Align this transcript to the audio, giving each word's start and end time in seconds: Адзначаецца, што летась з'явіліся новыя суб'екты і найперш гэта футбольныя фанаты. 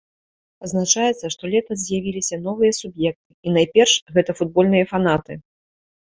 Адзначаецца, 0.67 1.25
што 1.35 1.43
летась 1.55 1.79
з'явіліся 1.83 2.39
новыя 2.47 2.71
суб'екты 2.79 3.29
і 3.45 3.55
найперш 3.59 3.93
гэта 4.19 4.31
футбольныя 4.43 4.85
фанаты. 4.95 5.33